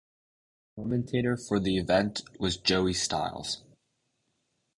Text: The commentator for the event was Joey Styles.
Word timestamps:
The 0.75 0.81
commentator 0.81 1.37
for 1.37 1.59
the 1.59 1.77
event 1.77 2.23
was 2.39 2.57
Joey 2.57 2.93
Styles. 2.93 3.61